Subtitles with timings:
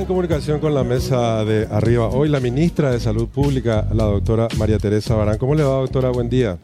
[0.00, 2.08] en comunicación con la mesa de arriba.
[2.08, 5.36] Hoy la ministra de Salud Pública, la doctora María Teresa Barán.
[5.36, 6.08] ¿Cómo le va, doctora?
[6.08, 6.56] Buen día.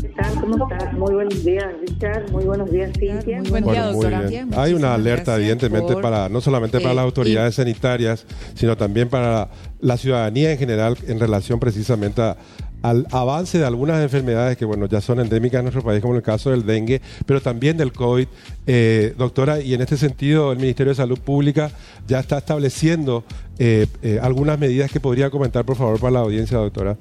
[0.00, 0.38] ¿Qué tal?
[0.38, 0.92] ¿Cómo estás?
[0.92, 2.30] Muy buenos días, Richard.
[2.30, 3.38] Muy buenos días, Cintia.
[3.40, 4.28] Muy buen día, doctora.
[4.56, 9.48] Hay una alerta, evidentemente, para no solamente para eh, las autoridades sanitarias, sino también para
[9.80, 12.36] la ciudadanía en general en relación precisamente a,
[12.82, 16.22] al avance de algunas enfermedades que, bueno, ya son endémicas en nuestro país, como el
[16.22, 18.26] caso del dengue, pero también del COVID.
[18.66, 21.70] Eh, doctora, y en este sentido, el Ministerio de Salud Pública
[22.08, 23.24] ya está estableciendo
[23.58, 26.96] eh, eh, algunas medidas que podría comentar, por favor, para la audiencia, doctora.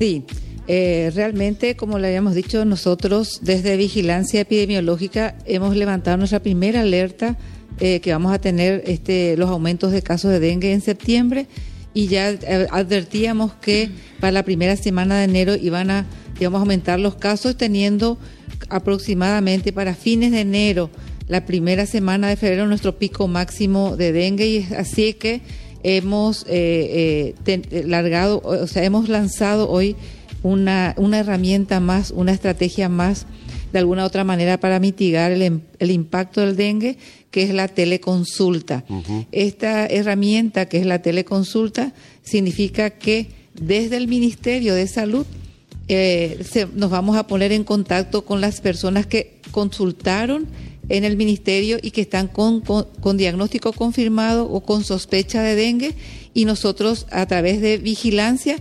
[0.00, 0.24] Sí.
[0.66, 7.36] realmente, como le habíamos dicho, nosotros desde Vigilancia Epidemiológica hemos levantado nuestra primera alerta
[7.78, 11.46] que vamos a tener este, los aumentos de casos de dengue en septiembre
[11.94, 13.88] y ya eh, advertíamos que
[14.20, 18.18] para la primera semana de enero iban a, a aumentar los casos, teniendo
[18.68, 20.90] aproximadamente para fines de enero,
[21.28, 24.46] la primera semana de febrero, nuestro pico máximo de dengue.
[24.46, 25.40] Y así que
[25.82, 29.96] hemos eh, eh, largado, o sea, hemos lanzado hoy
[30.42, 33.26] una, una herramienta más, una estrategia más
[33.74, 36.96] de alguna otra manera para mitigar el, em, el impacto del dengue,
[37.32, 38.84] que es la teleconsulta.
[39.32, 45.26] Esta herramienta, que es la teleconsulta, significa que desde el Ministerio de Salud
[45.88, 46.40] eh,
[46.74, 50.46] nos vamos a poner en contacto con las personas que consultaron
[50.88, 55.94] en el ministerio y que están con, con, diagnóstico confirmado o con sospecha de dengue
[56.32, 58.56] y nosotros a través de vigilancia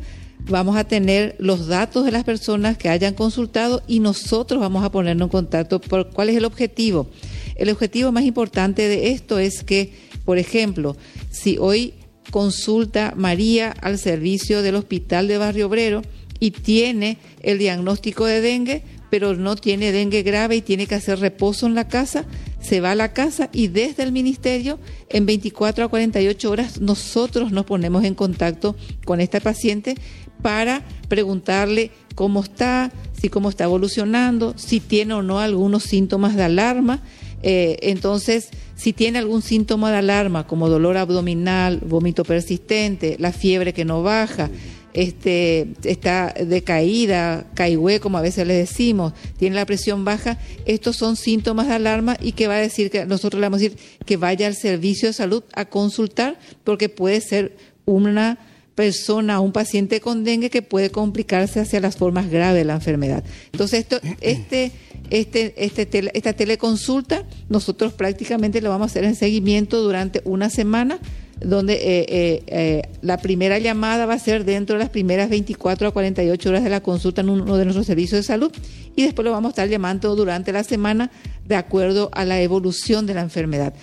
[0.46, 4.92] vamos a tener los datos de las personas que hayan consultado y nosotros vamos a
[4.92, 7.08] ponernos en contacto por cuál es el objetivo.
[7.56, 9.94] El objetivo más importante de esto es que,
[10.26, 10.98] por ejemplo,
[11.32, 11.94] si hoy
[12.32, 16.02] consulta María al servicio del hospital de Barrio Obrero
[16.40, 21.20] y tiene el diagnóstico de dengue, pero no tiene dengue grave y tiene que hacer
[21.20, 22.26] reposo en la casa,
[22.60, 27.52] se va a la casa y desde el ministerio en 24 a 48 horas nosotros
[27.52, 29.96] nos ponemos en contacto con esta paciente
[30.44, 36.44] para preguntarle cómo está, si cómo está evolucionando, si tiene o no algunos síntomas de
[36.44, 37.02] alarma.
[37.42, 43.74] Eh, entonces, si tiene algún síntoma de alarma, como dolor abdominal, vómito persistente, la fiebre
[43.74, 44.52] que no baja,
[44.94, 51.16] este, está decaída, caigüe, como a veces le decimos, tiene la presión baja, estos son
[51.16, 54.18] síntomas de alarma y que va a decir que nosotros le vamos a decir que
[54.18, 58.38] vaya al servicio de salud a consultar porque puede ser una
[58.76, 63.24] persona, un paciente con dengue que puede complicarse hacia las formas graves de la enfermedad.
[63.52, 64.72] Entonces, esto, este,
[65.10, 71.00] este, este esta teleconsulta, nosotros prácticamente lo vamos a hacer en seguimiento durante una semana,
[71.40, 75.90] donde eh, eh, eh, la primera llamada va a ser dentro de las primeras 24
[75.90, 78.52] a 48 horas de la consulta en uno de nuestros servicios de salud
[78.96, 81.12] y después lo vamos a estar llamando durante la semana
[81.46, 83.74] de acuerdo a la evolución de la enfermedad.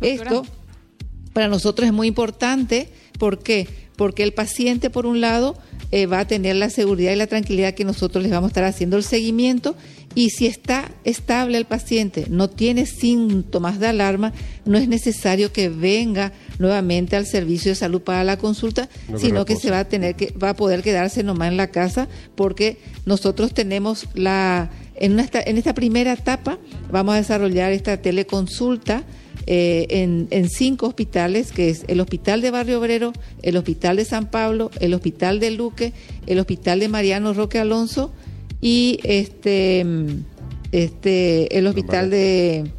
[0.00, 0.44] Esto
[1.32, 2.88] para nosotros es muy importante,
[3.20, 3.68] ¿por qué?
[4.00, 5.58] porque el paciente, por un lado,
[5.90, 8.64] eh, va a tener la seguridad y la tranquilidad que nosotros les vamos a estar
[8.64, 9.76] haciendo el seguimiento
[10.14, 14.32] y si está estable el paciente, no tiene síntomas de alarma,
[14.64, 18.88] no es necesario que venga nuevamente al servicio de salud para la consulta,
[19.18, 22.08] sino que se va a tener que va a poder quedarse nomás en la casa
[22.36, 26.58] porque nosotros tenemos la en en esta primera etapa
[26.90, 29.04] vamos a desarrollar esta teleconsulta
[29.52, 33.12] eh, en, cinco hospitales, que es el Hospital de Barrio Obrero,
[33.42, 35.92] el Hospital de San Pablo, el Hospital de Luque,
[36.28, 38.12] el Hospital de Mariano Roque Alonso
[38.60, 39.84] y este,
[40.70, 42.70] este el Hospital de...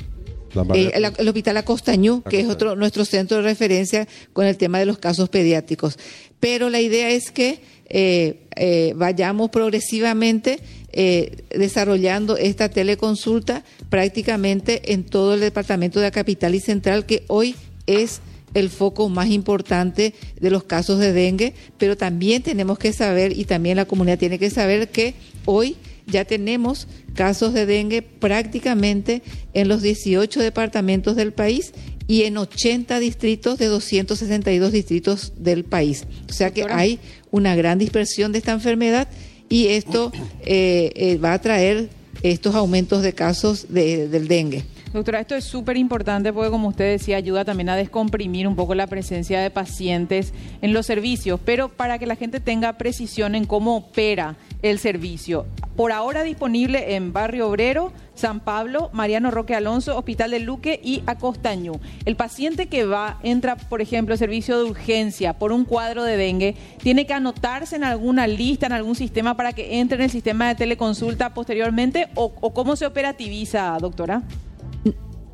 [0.73, 4.85] Eh, el, Hospital Acostañú, que es otro nuestro centro de referencia con el tema de
[4.85, 5.99] los casos pediátricos.
[6.39, 7.59] Pero la idea es que
[7.89, 10.59] eh, vayamos progresivamente
[10.93, 17.23] eh, desarrollando esta teleconsulta prácticamente en todo el departamento de la capital y central, que
[17.27, 17.55] hoy
[17.87, 18.21] es
[18.53, 23.45] el foco más importante de los casos de dengue, pero también tenemos que saber y
[23.45, 25.13] también la comunidad tiene que saber que
[25.45, 29.21] hoy ya tenemos casos de dengue prácticamente
[29.53, 31.73] en los 18 departamentos del país
[32.07, 36.05] y en 80 distritos de 262 distritos del país.
[36.29, 36.99] O sea que hay
[37.29, 39.07] una gran dispersión de esta enfermedad
[39.51, 40.11] y esto
[40.45, 41.89] eh, eh, va a traer
[42.23, 44.63] estos aumentos de casos de, del dengue.
[44.93, 48.75] Doctora, esto es súper importante porque, como usted decía, ayuda también a descomprimir un poco
[48.75, 53.45] la presencia de pacientes en los servicios, pero para que la gente tenga precisión en
[53.45, 55.45] cómo opera el servicio.
[55.77, 61.01] Por ahora disponible en Barrio Obrero, San Pablo, Mariano Roque Alonso, Hospital de Luque y
[61.07, 61.79] Acostañú.
[62.03, 66.17] El paciente que va, entra, por ejemplo, al servicio de urgencia por un cuadro de
[66.17, 70.09] dengue, tiene que anotarse en alguna lista, en algún sistema para que entre en el
[70.09, 74.23] sistema de teleconsulta posteriormente o, cómo se operativiza, doctora?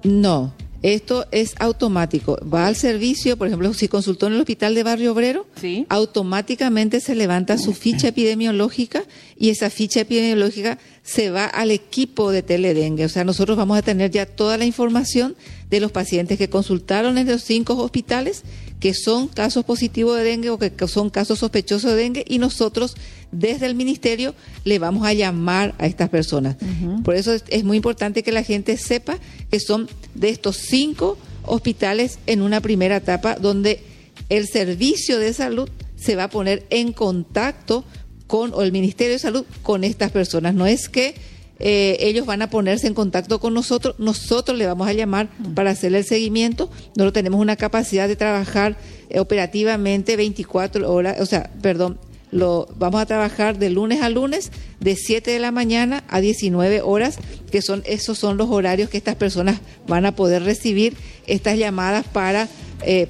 [0.08, 2.38] No, Esto es automático.
[2.48, 5.88] Va al servicio, por ejemplo, si consultó en el hospital de Barrio Obrero, Sí.
[5.90, 9.04] automáticamente se levanta su ficha epidemiológica
[9.40, 13.06] y esa ficha epidemiológica se va al equipo de teledengue.
[13.06, 15.36] O sea, nosotros vamos a tener ya toda la información
[15.72, 18.44] de los pacientes que consultaron en los cinco hospitales,
[18.80, 22.96] que son casos positivos de dengue o que son casos sospechosos de dengue, y nosotros
[23.32, 26.58] desde el ministerio le vamos a llamar a estas personas.
[27.04, 29.18] Por eso es, es muy importante que la gente sepa
[29.50, 33.82] que son de estos cinco hospitales en una primera etapa donde
[34.30, 37.84] el servicio de salud se va a poner en contacto
[38.28, 40.54] con, o el Ministerio de Salud, con estas personas.
[40.54, 41.16] No es que
[41.60, 45.72] eh, ellos van a ponerse en contacto con nosotros, nosotros le vamos a llamar para
[45.72, 46.70] hacerle el seguimiento.
[46.96, 48.78] Nosotros tenemos una capacidad de trabajar
[49.10, 52.00] eh, operativamente 24 horas, o sea, perdón,
[52.32, 56.82] lo vamos a trabajar de lunes a lunes, de 7 de la mañana a 19
[56.82, 57.18] horas,
[57.52, 60.96] que son esos son los horarios que estas personas van a poder recibir
[61.26, 62.50] estas llamadas para
[62.84, 63.08] eh,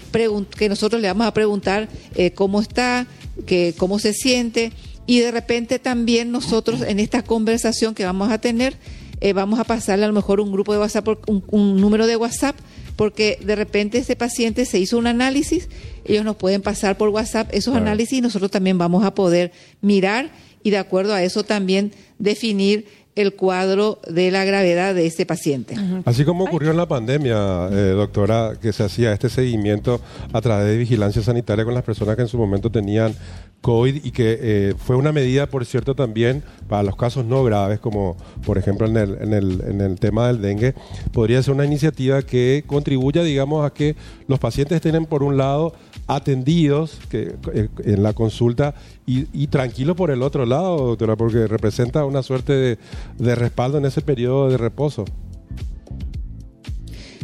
[0.57, 3.07] que nosotros le vamos a preguntar eh, cómo está,
[3.45, 4.71] que, cómo se siente,
[5.07, 8.77] y de repente también nosotros en esta conversación que vamos a tener,
[9.21, 12.15] eh, vamos a pasarle a lo mejor un grupo de WhatsApp, un, un número de
[12.17, 12.55] WhatsApp,
[12.95, 15.69] porque de repente ese paciente se hizo un análisis,
[16.05, 17.85] ellos nos pueden pasar por WhatsApp esos Claro.
[17.87, 19.51] análisis y nosotros también vamos a poder
[19.81, 20.29] mirar
[20.61, 22.85] y de acuerdo a eso también definir
[23.17, 25.75] el cuadro de la gravedad de ese paciente.
[26.05, 29.99] Así como ocurrió en la pandemia, eh, doctora, que se hacía este seguimiento
[30.31, 33.15] a través de vigilancia sanitaria con las personas que en su momento tenían
[33.61, 37.79] COVID y que eh, fue una medida, por cierto, también para los casos no graves,
[37.79, 38.15] como
[38.45, 40.75] por ejemplo en el, en el, en el tema del dengue,
[41.11, 43.95] podría ser una iniciativa que contribuya, digamos, a que
[44.27, 45.73] los pacientes estén, por un lado,
[46.07, 48.75] atendidos que, eh, en la consulta
[49.05, 52.79] y, y tranquilos por el otro lado, doctora, porque representa una suerte de,
[53.17, 55.05] de respaldo en ese periodo de reposo.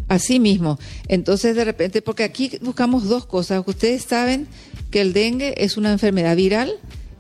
[0.08, 0.78] Así mismo.
[1.08, 3.64] Entonces, de repente, porque aquí buscamos dos cosas.
[3.66, 4.48] Ustedes saben
[4.92, 6.74] que el dengue es una enfermedad viral,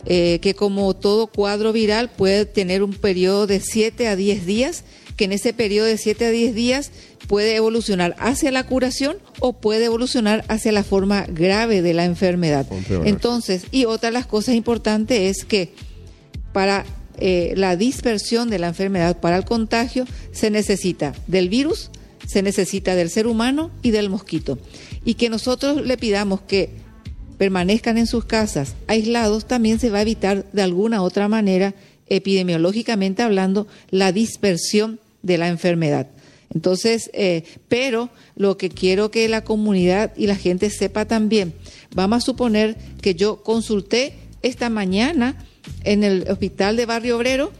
[0.05, 4.83] eh, que como todo cuadro viral puede tener un periodo de 7 a 10 días,
[5.15, 6.91] que en ese periodo de 7 a 10 días
[7.27, 12.67] puede evolucionar hacia la curación o puede evolucionar hacia la forma grave de la enfermedad.
[13.05, 15.73] Entonces, y otra de las cosas importantes es que
[16.51, 16.85] para
[17.17, 21.89] eh, la dispersión de la enfermedad, para el contagio, se necesita del virus,
[22.27, 24.57] se necesita del ser humano y del mosquito.
[25.05, 26.69] Y que nosotros le pidamos que
[27.37, 31.73] permanezcan en sus casas aislados, también se va a evitar de alguna otra manera,
[32.07, 36.07] epidemiológicamente hablando, la dispersión de la enfermedad.
[36.53, 41.53] Entonces, eh, pero lo que quiero que la comunidad y la gente sepa también,
[41.95, 45.35] vamos a suponer que yo consulté esta mañana
[45.83, 47.51] en el hospital de Barrio Obrero,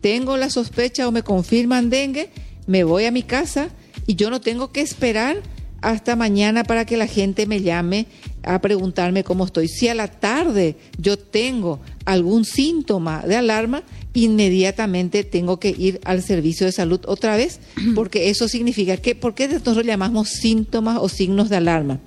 [0.00, 2.30] tengo la sospecha o me confirman dengue,
[2.66, 3.68] me voy a mi casa
[4.06, 5.42] y yo no tengo que esperar
[5.82, 8.06] hasta mañana para que la gente me llame
[8.42, 9.68] a preguntarme cómo estoy.
[9.68, 13.82] Si a la tarde yo tengo algún síntoma de alarma,
[14.14, 17.60] inmediatamente tengo que ir al servicio de salud otra vez,
[17.94, 22.00] porque eso significa que, ¿por qué nosotros llamamos síntomas o signos de alarma?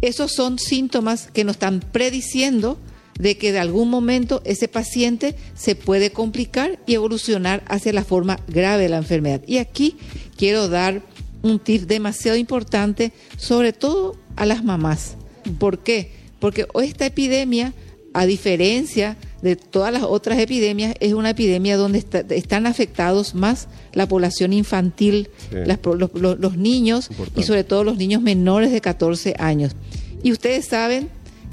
[0.00, 2.78] Esos son síntomas que nos están prediciendo
[3.18, 8.40] de que de algún momento ese paciente se puede complicar y evolucionar hacia la forma
[8.48, 9.42] grave de la enfermedad.
[9.46, 9.96] Y aquí
[10.36, 11.02] quiero dar
[11.42, 15.16] un tip demasiado importante, sobre todo a las mamás.
[15.58, 16.12] ¿Por qué?
[16.40, 17.72] Porque esta epidemia,
[18.14, 19.31] a diferencia de
[19.70, 25.28] todas las otras epidemias, es una epidemia donde está- están afectados más la población infantil,
[25.50, 25.56] Sí.
[25.66, 27.40] las los, los- los niños Importante.
[27.40, 29.72] y sobre todo los niños menores de 14 años.
[30.22, 31.08] Y ustedes saben,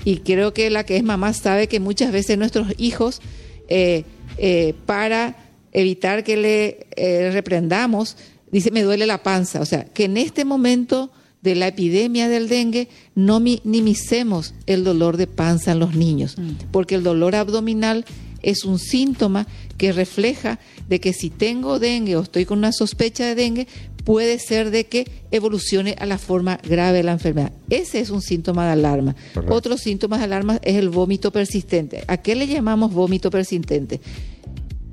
[0.06, 3.22] y creo que la que es mamá sabe que muchas veces nuestros hijos,
[3.68, 4.04] eh,
[4.38, 5.36] eh, para
[5.72, 8.18] evitar que le eh, reprendamos,
[8.52, 9.62] dice, me duele la panza.
[9.62, 15.18] O sea, que en este momento de la epidemia del dengue no minimicemos el dolor
[15.18, 16.36] de panza en los niños,
[16.72, 18.06] porque el dolor abdominal
[18.42, 23.26] es un síntoma que refleja de que si tengo dengue o estoy con una sospecha
[23.26, 23.68] de dengue,
[24.04, 27.52] puede ser de que evolucione a la forma grave de la enfermedad.
[27.70, 29.16] Ese es un síntoma de alarma.
[29.34, 29.56] Correcto.
[29.56, 32.04] Otro síntoma de alarma es el vómito persistente.
[32.08, 34.02] ¿A qué le llamamos vómito persistente?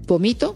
[0.07, 0.55] Vomito,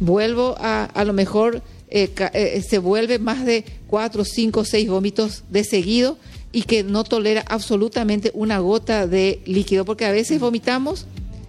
[0.00, 4.88] vuelvo a a lo mejor eh, ca- eh, se vuelve más de cuatro, cinco, seis
[4.88, 6.16] vómitos de seguido
[6.52, 11.06] y que no tolera absolutamente una gota de líquido, porque a veces vomitamos,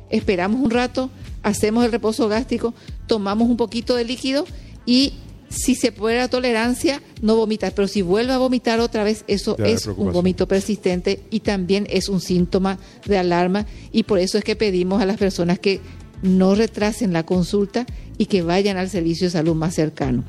[0.09, 1.09] esperamos un rato,
[1.43, 2.73] hacemos el reposo gástrico,
[3.07, 4.45] tomamos un poquito de líquido
[4.85, 5.13] y
[5.49, 9.57] si se puede la tolerancia, no vomitar, pero si vuelve a vomitar otra vez, eso
[9.57, 14.37] Ya, es un vómito persistente y también es un síntoma de alarma y por eso
[14.37, 15.81] es que pedimos a las personas que
[16.21, 17.85] no retrasen la consulta
[18.17, 20.23] y que vayan al servicio de salud más cercano.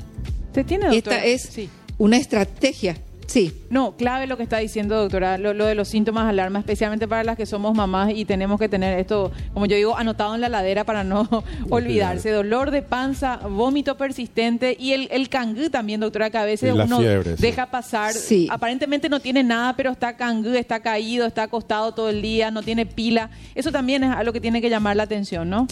[0.47, 1.17] ¿Usted tiene, doctora?
[1.17, 1.69] Esta es Sí.
[1.97, 2.97] una estrategia
[3.27, 3.53] Sí.
[3.69, 7.23] No, clave lo que está diciendo, doctora, lo, de los síntomas de alarma, especialmente para
[7.23, 10.49] las que somos mamás y tenemos que tener esto, como yo digo, anotado en la
[10.49, 11.27] ladera para no
[11.69, 12.31] olvidarse.
[12.31, 16.99] Dolor de panza, vómito persistente y el, el cangú también, doctora, que a veces uno
[16.99, 18.13] deja pasar.
[18.13, 18.47] Sí.
[18.49, 22.61] Aparentemente no tiene nada, pero está cangú, está caído, está acostado todo el día, no
[22.61, 23.29] tiene pila.
[23.55, 25.67] Eso también es algo que tiene que llamar la atención, ¿no?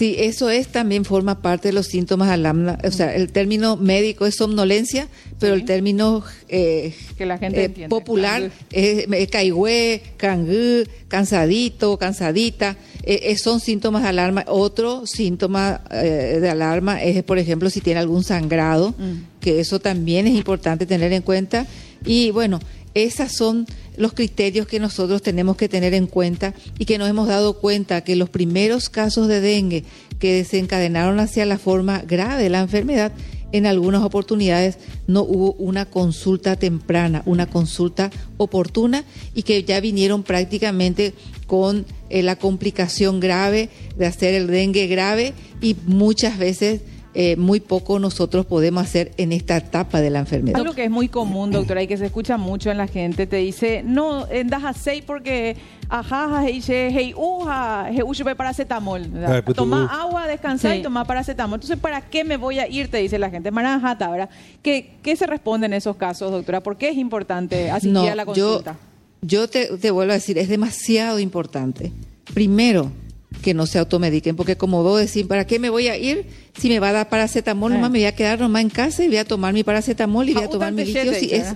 [0.00, 2.78] Sí, eso es también forma parte de los síntomas de alarma.
[2.84, 7.86] O sea, el término médico es somnolencia, pero el término eh, que la gente eh,
[7.86, 12.78] popular es, caigüe, cangú, cansadito, cansadita.
[13.02, 14.46] Eh, son síntomas de alarma.
[14.48, 19.40] Otro síntoma de alarma es, por ejemplo, si tiene algún sangrado, mm.
[19.42, 21.66] que eso también es importante tener en cuenta.
[22.06, 22.58] Y bueno,
[22.94, 23.66] esas son
[23.96, 28.02] los criterios que nosotros tenemos que tener en cuenta y que nos hemos dado cuenta
[28.02, 29.84] que los primeros casos de dengue
[30.18, 33.12] que desencadenaron hacia la forma grave de la enfermedad,
[33.52, 39.04] en algunas oportunidades no hubo una consulta temprana, una consulta oportuna
[39.34, 41.14] y que ya vinieron prácticamente
[41.46, 46.82] con eh, la complicación grave de hacer el dengue grave y muchas veces
[47.14, 50.60] eh, muy poco nosotros podemos hacer en esta etapa de la enfermedad.
[50.60, 53.36] Algo que es muy común, doctora, y que se escucha mucho en la gente, te
[53.36, 55.56] dice, no, das a seis porque
[55.88, 59.10] ajá, hey, uja, he paracetamol.
[59.54, 61.56] Toma agua, descansa y toma paracetamol.
[61.56, 62.88] Entonces, ¿para qué me voy a ir?
[62.88, 64.30] Te dice la gente, maranjata, ¿verdad?
[64.62, 66.62] ¿Qué, ¿Qué se responde en esos casos, doctora?
[66.62, 68.76] ¿Por qué es importante asistir a la consulta?
[69.20, 71.92] Yo, yo te, te vuelvo a decir, es demasiado importante.
[72.32, 72.92] Primero,
[73.40, 76.26] que no se automediquen, porque como vos decís, ¿para qué me voy a ir
[76.58, 77.72] si me va a dar paracetamol?
[77.72, 80.34] Nomás me voy a quedar nomás en casa y voy a tomar mi paracetamol y
[80.34, 81.12] voy a tomar mi litio.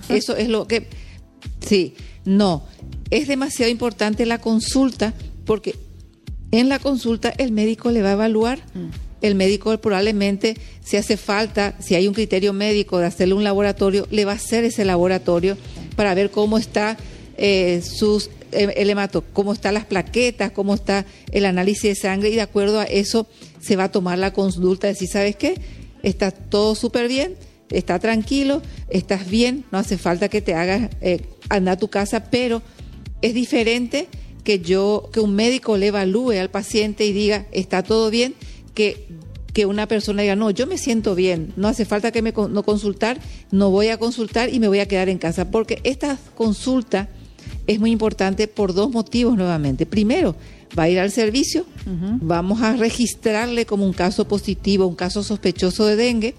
[0.09, 0.87] eso es lo que...
[1.61, 2.65] Sí, no,
[3.11, 5.15] es demasiado importante la consulta
[5.45, 5.77] porque
[6.51, 8.59] en la consulta el médico le va a evaluar.
[8.75, 8.89] Mm.
[9.23, 14.07] El médico probablemente, si hace falta, si hay un criterio médico de hacerle un laboratorio,
[14.11, 15.57] le va a hacer ese laboratorio
[15.97, 16.99] para ver cómo está
[17.37, 22.31] eh, sus eh, el hemato, cómo están las plaquetas, cómo está el análisis de sangre
[22.31, 23.27] y de acuerdo a eso
[23.61, 25.61] se va a tomar la consulta, decir, ¿sabes qué?
[26.03, 27.35] Está todo súper bien,
[27.71, 32.31] está tranquilo, estás bien, no hace falta que te hagas, eh, anda a tu casa,
[32.31, 32.63] pero
[33.23, 34.07] es diferente
[34.45, 38.35] que yo, que un médico le evalúe al paciente y diga, está todo bien,
[38.75, 39.09] que
[39.55, 42.65] que una persona diga, no, yo me siento bien, no hace falta que me no
[42.65, 43.21] consultar,
[43.53, 47.09] no voy a consultar y me voy a quedar en casa, porque esta consulta
[47.67, 49.87] es muy importante por dos motivos nuevamente.
[49.87, 50.37] Primero,
[50.79, 55.87] va a ir al servicio, vamos a registrarle como un caso positivo, un caso sospechoso
[55.87, 56.35] de dengue.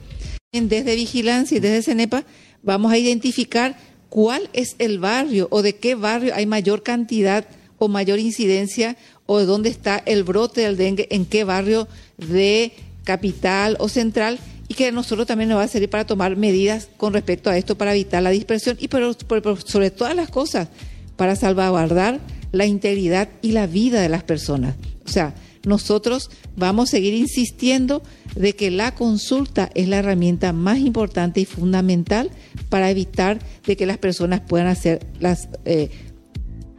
[0.52, 2.24] Desde vigilancia y desde CENEPA
[2.64, 3.78] vamos a identificar
[4.10, 7.46] cuál es el barrio o de qué barrio hay mayor cantidad
[7.78, 12.72] o mayor incidencia o de dónde está el brote del dengue, en qué barrio de
[13.04, 16.90] capital o central y que a nosotros también nos va a servir para tomar medidas
[16.98, 20.70] con respecto a esto para evitar la dispersión y pero sobre todas las cosas
[21.16, 22.20] para salvaguardar
[22.52, 24.76] la integridad y la vida de las personas.
[25.06, 28.04] O sea, nosotros vamos a seguir insistiendo
[28.36, 32.32] de que la consulta es la herramienta más importante y fundamental
[32.70, 35.50] para evitar de que las personas puedan hacer las...
[35.66, 35.90] Eh,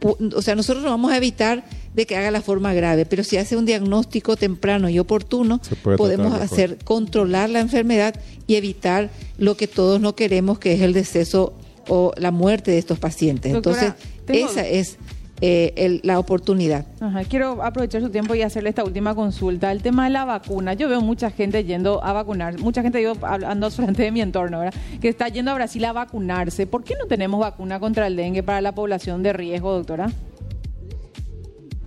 [0.01, 1.63] o sea, nosotros no vamos a evitar
[1.95, 5.59] de que haga la forma grave, pero si hace un diagnóstico temprano y oportuno,
[5.97, 8.13] podemos hacer controlar la enfermedad
[8.45, 11.55] y evitar lo que todos no queremos, que es el deceso
[11.87, 13.53] o la muerte de estos pacientes.
[13.53, 13.93] Entonces,
[14.27, 14.97] esa es
[15.39, 16.87] eh, la oportunidad.
[17.29, 19.71] Quiero aprovechar su tiempo y hacerle esta última consulta.
[19.71, 20.73] El tema de la vacuna.
[20.73, 24.59] Yo veo mucha gente yendo a vacunar, mucha gente yo hablando frente de mi entorno,
[24.59, 24.73] ¿verdad?
[24.99, 26.65] Que está yendo a Brasil a vacunarse.
[26.65, 30.11] ¿Por qué no tenemos vacuna contra el dengue para la población de riesgo, doctora?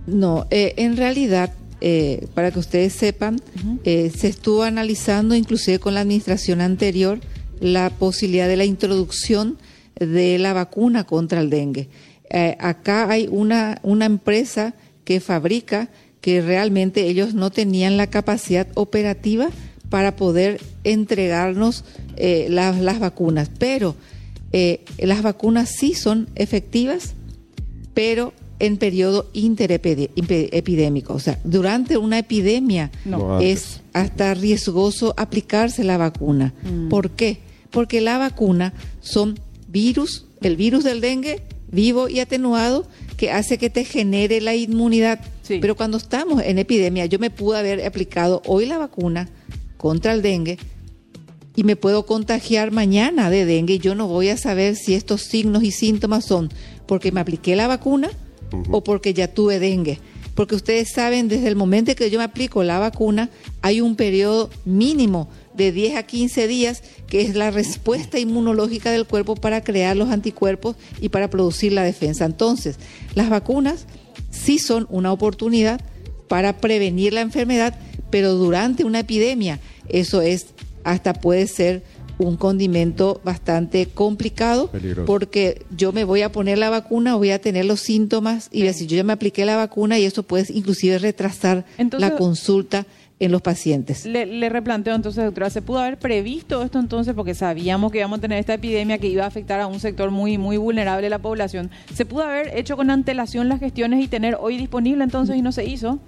[0.07, 3.41] No, eh, en realidad, eh, para que ustedes sepan,
[3.83, 7.19] se estuvo analizando inclusive con la administración anterior
[7.59, 9.57] la posibilidad de la introducción
[10.05, 11.89] de la vacuna contra el dengue.
[12.29, 15.89] Eh, acá hay una, una empresa que fabrica
[16.21, 19.49] que realmente ellos no tenían la capacidad operativa
[19.89, 21.83] para poder entregarnos
[22.15, 23.49] eh, las, vacunas.
[23.57, 23.95] Pero
[24.53, 27.13] eh, las vacunas sí son efectivas,
[27.93, 31.13] pero en periodo interepidémico.
[31.13, 32.91] O sea, durante una epidemia
[33.41, 36.53] es hasta riesgoso aplicarse la vacuna.
[36.63, 36.87] Mm.
[36.89, 37.39] ¿Por qué?
[37.71, 39.39] Porque la vacuna son
[39.71, 42.85] virus, el virus del dengue vivo y atenuado
[43.17, 45.19] que hace que te genere la inmunidad.
[45.47, 49.29] Pero cuando estamos en epidemia, yo me pude haber aplicado hoy la vacuna
[49.77, 50.57] contra el dengue
[51.55, 55.23] y me puedo contagiar mañana de dengue y yo no voy a saber si estos
[55.23, 56.49] signos y síntomas son
[56.85, 58.09] porque me apliqué la vacuna
[58.69, 59.99] o porque ya tuve dengue.
[60.35, 63.29] Porque ustedes saben, desde el momento que yo me aplico la vacuna,
[63.61, 69.05] hay un periodo mínimo de 10 a 15 días, que es la respuesta inmunológica del
[69.05, 72.25] cuerpo para crear los anticuerpos y para producir la defensa.
[72.25, 72.77] Entonces,
[73.15, 73.85] las vacunas
[74.29, 75.81] sí son una oportunidad
[76.27, 77.77] para prevenir la enfermedad,
[78.09, 80.47] pero durante una epidemia eso es
[80.83, 81.83] hasta puede ser
[82.17, 85.05] un condimento bastante complicado Peligroso.
[85.05, 88.85] porque yo me voy a poner la vacuna, voy a tener los síntomas y si
[88.87, 92.85] yo ya me apliqué la vacuna y eso puede inclusive retrasar Entonces- la consulta
[93.21, 94.03] en los pacientes.
[94.05, 97.13] Le, le replanteo entonces, doctora, ¿se pudo haber previsto esto entonces?
[97.13, 100.09] Porque sabíamos que íbamos a tener esta epidemia que iba a afectar a un sector
[100.09, 101.69] muy, muy vulnerable de la población.
[101.93, 105.51] ¿Se pudo haber hecho con antelación las gestiones y tener hoy disponible entonces y no
[105.51, 105.99] se hizo?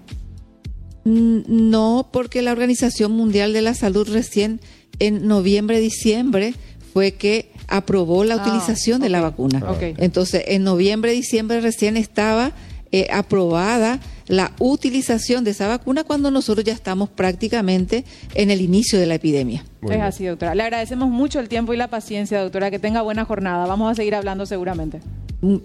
[1.05, 4.59] Mm, No, porque la Organización Mundial de la Salud recién
[4.97, 6.55] en noviembre, diciembre
[6.93, 9.63] fue que aprobó la Ah, utilización de la vacuna.
[9.97, 12.53] Entonces, en noviembre, diciembre recién estaba
[12.91, 18.99] eh, aprobada la utilización de esa vacuna cuando nosotros ya estamos prácticamente en el inicio
[18.99, 19.63] de la epidemia.
[19.81, 20.01] Muy es bien.
[20.07, 20.55] así, doctora.
[20.55, 22.71] Le agradecemos mucho el tiempo y la paciencia, doctora.
[22.71, 23.65] Que tenga buena jornada.
[23.65, 25.01] Vamos a seguir hablando seguramente.
[25.41, 25.57] Mm,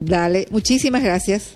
[0.00, 1.52] Dale, muchísimas gracias.